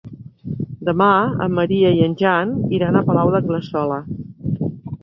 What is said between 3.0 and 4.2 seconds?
al Palau d'Anglesola.